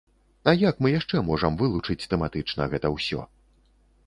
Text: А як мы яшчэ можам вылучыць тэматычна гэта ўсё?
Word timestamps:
А 0.51 0.53
як 0.61 0.79
мы 0.85 0.93
яшчэ 0.99 1.21
можам 1.29 1.59
вылучыць 1.61 2.07
тэматычна 2.15 2.69
гэта 2.73 2.87
ўсё? 2.97 3.21